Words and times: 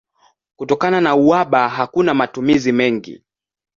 Kutokana 0.55 1.01
na 1.01 1.15
uhaba 1.15 1.69
hakuna 1.69 2.13
matumizi 2.13 2.71
mengi. 2.71 3.23